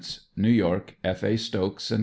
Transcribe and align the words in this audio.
New 0.35 0.49
York: 0.49 0.95
F. 1.03 1.21
A. 1.21 1.37
Stokes 1.37 1.89
& 1.89 1.89
Co. 1.89 1.97